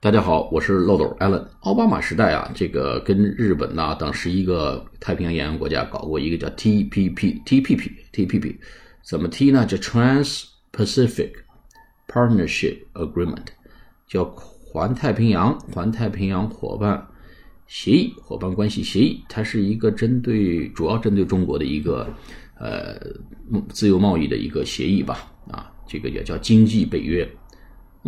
[0.00, 1.44] 大家好，我是漏斗 Allen。
[1.62, 8.56] 奥巴马时代啊，这个跟日本呐等十一个太平洋沿岸国家搞过一个叫 TPP，TPP，TPP
[9.02, 9.66] 怎么 T 呢？
[9.66, 11.32] 叫 Trans-Pacific
[12.06, 13.46] Partnership Agreement，
[14.06, 17.04] 叫环太平洋环太平洋伙伴
[17.66, 19.20] 协议、伙伴关系协议。
[19.28, 22.08] 它是一个针对主要针对中国的一个
[22.60, 22.96] 呃
[23.68, 25.28] 自由贸易的一个协议吧。
[25.50, 27.28] 啊，这个也叫经济北约。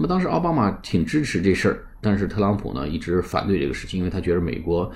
[0.01, 4.91] 那么当时奥巴马挺支持这事儿，但是特朗普呢一直反对这个事情，因为他觉得美国，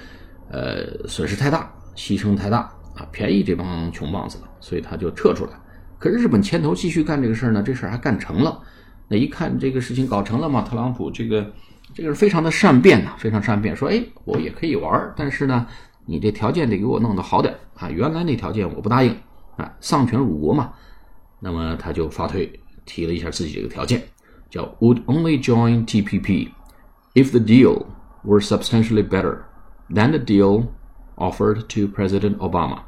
[0.50, 2.60] 呃损失太大，牺牲太大
[2.94, 5.50] 啊，便宜这帮穷棒子了，所以他就撤出来。
[5.98, 8.58] 可日本牵头继续干这个事儿呢，这事儿还干成了。
[9.06, 11.52] 那一看这个事情搞成了嘛，特朗普这个
[11.92, 15.66] 这个是非常的善变呐，非常善变，说哎我也可以玩，但是呢
[16.06, 19.14] 你这条件得给我弄得好点啊，原来那条件我不答应
[19.58, 20.72] 啊，丧权辱国嘛。
[21.40, 22.50] 那么他就发推
[22.86, 24.02] 提了一下自己这个条件。
[24.80, 26.54] Would only join TPP
[27.14, 29.46] if the deal were substantially better
[29.90, 30.74] than the deal
[31.18, 32.84] offered to President Obama.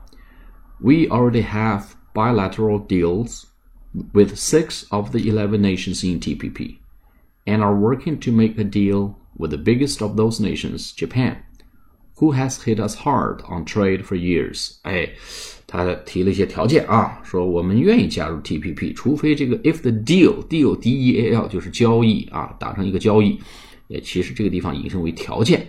[0.81, 3.47] We already have bilateral deals
[4.13, 6.79] with six of the 11 nations in TPP
[7.47, 11.43] and are working to make a deal with the biggest of those nations, Japan,
[12.19, 14.73] who has hit us hard on trade for years.
[14.83, 15.11] 哎，
[15.67, 23.39] 他提了一些条件啊，说我们愿意加入 TPP，除非这个 if the deal deal d e a l 就是交易啊，达成一个交易，
[23.89, 25.67] 也其实这个地方引申为条件。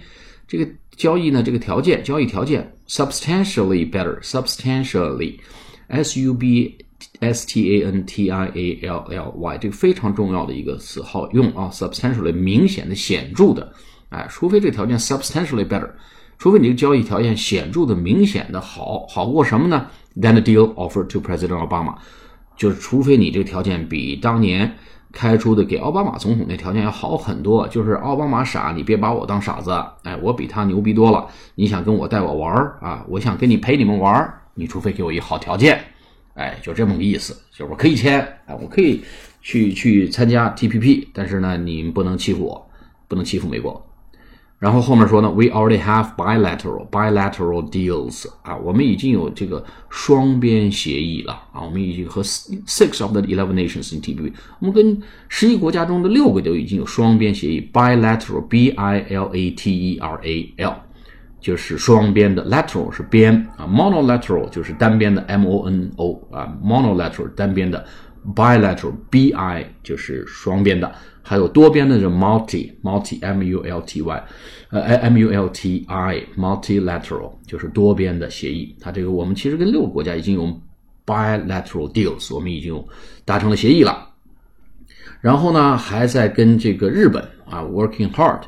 [0.47, 5.37] 这个交易呢，这个条件交易条件 substantially better substantially
[5.87, 6.77] s u b
[7.19, 13.73] s t a n t i a l l y 这个非常重要的一个词好用啊，substantially 明显的显著的，
[14.09, 15.91] 哎，除非这个条件 substantially better。
[16.37, 21.95] 除非你这个交易条件显著的、明显的好，好过什么呢？Than the deal offered to President Obama，
[22.55, 24.75] 就是除非你这个条件比当年
[25.11, 27.67] 开出的给奥巴马总统那条件要好很多。
[27.67, 29.71] 就是奥巴马傻，你别把我当傻子，
[30.03, 31.27] 哎，我比他牛逼多了。
[31.55, 33.03] 你想跟我带我玩儿啊？
[33.09, 35.83] 我想跟你陪你们玩儿，你除非给我一好条件，
[36.35, 37.33] 哎，就这么个意思。
[37.51, 39.01] 就是我可以签，哎，我可以
[39.41, 42.69] 去去参加 TPP，但是呢，你们不能欺负我，
[43.07, 43.86] 不能欺负美国。
[44.59, 58.99] 然后后面说呢，We already have bilateral bilateral deals 啊，我们已经有这个双边协议了啊，我们已经和 six of the eleven nations in TPP，我们跟十一国家中的六个都已经有双边协议，bilateral b i
[59.09, 60.75] l a t e r a l
[61.39, 67.85] 就是双边的，lateral 是边啊，monolateral 就是单边的，m o n o 啊，monolateral 单边的。
[68.35, 74.23] Bilateral bi 就是双边的，还有多边的是 multi multi m u l t y，
[74.69, 78.75] 呃 m u l t i multilateral 就是多边的协议。
[78.79, 80.61] 它这个我们其实跟六个国家已经有
[81.05, 82.87] bilateral deals，我们已经有
[83.23, 84.09] 达成了协议了。
[85.21, 88.41] 然后呢，还在跟这个日本啊 working hard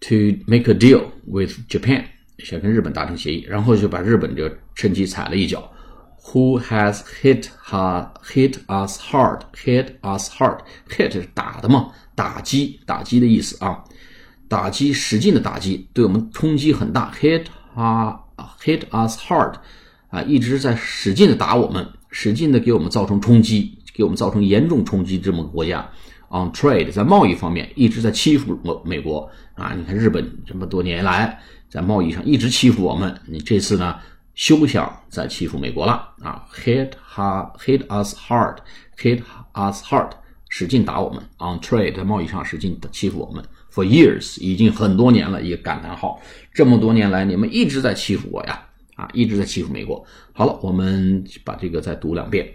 [0.00, 0.14] to
[0.46, 2.04] make a deal with Japan，
[2.38, 5.70] 想跟日本达成协议，然后就把日本就趁机踩了一脚。
[6.32, 9.40] Who has hit ha hit us hard?
[9.54, 10.58] Hit us hard.
[10.90, 13.82] Hit 是打的嘛，打击，打击的意思啊，
[14.46, 17.10] 打击，使劲的打击，对我们冲击很大。
[17.18, 17.44] Hit
[17.74, 18.20] 啊
[18.62, 19.54] ，hit us hard
[20.10, 25.18] 啊，一直在使劲的打我们，使劲的给我们造成冲击，给我们造成严重冲击。
[25.18, 25.88] 这么个国家
[26.28, 29.72] ，on trade 在贸易方面一直在欺负美美国啊。
[29.74, 31.40] 你看日本这么多年来
[31.70, 33.96] 在贸易上一直欺负我们，你这次呢？
[34.37, 36.43] 休想再欺负美国了啊！
[36.53, 38.57] Hit ha hit us hard,
[38.97, 39.21] hit
[39.53, 40.11] us hard，
[40.49, 41.23] 使劲打我们。
[41.37, 43.43] On trade，在贸易上使劲欺负我们。
[43.71, 46.21] For years，已经很多年了，一个感叹号。
[46.53, 48.63] 这么多年来，你们一直在欺负我呀！
[48.95, 50.03] 啊，一直在欺负美国。
[50.31, 52.53] 好了，我们把这个再读两遍。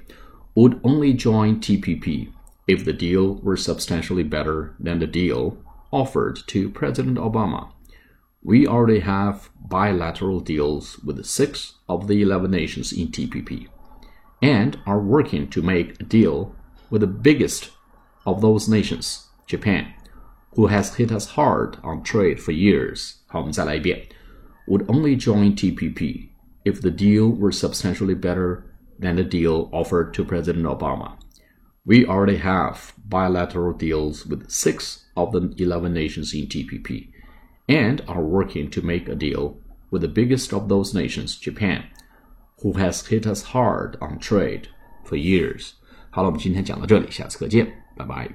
[0.55, 2.29] Would only join TPP
[2.67, 5.55] if the deal were substantially better than the deal
[5.91, 7.69] offered to President Obama.
[8.46, 13.68] We already have bilateral deals with six of the 11 nations in TPP
[14.42, 16.54] and are working to make a deal
[16.90, 17.72] with the biggest
[18.26, 19.94] of those nations, Japan,
[20.56, 23.20] who has hit us hard on trade for years.
[23.34, 26.30] Would only join TPP
[26.66, 28.66] if the deal were substantially better
[29.00, 31.18] than the deal offered to President Obama.
[31.86, 37.13] We already have bilateral deals with six of the 11 nations in TPP
[37.69, 39.57] and are working to make a deal
[39.91, 41.85] with the biggest of those nations, Japan,
[42.63, 44.69] who has hit us hard on trade
[45.05, 45.73] for years.
[46.11, 48.29] 好了，我们今天讲到这里，下次课见，拜拜。